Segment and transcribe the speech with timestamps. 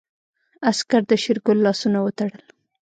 [0.69, 2.43] عسکر د شېرګل لاسونه وتړل.